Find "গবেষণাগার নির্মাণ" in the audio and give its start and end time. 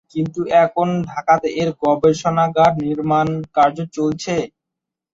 1.81-3.27